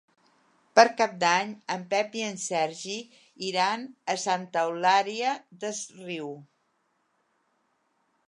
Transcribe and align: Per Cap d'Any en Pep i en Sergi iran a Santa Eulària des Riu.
Per 0.77 0.83
Cap 1.01 1.11
d'Any 1.23 1.51
en 1.73 1.83
Pep 1.91 2.15
i 2.19 2.23
en 2.27 2.39
Sergi 2.43 2.95
iran 3.49 3.85
a 4.13 4.15
Santa 4.23 4.65
Eulària 4.69 5.33
des 5.65 5.83
Riu. 6.01 6.31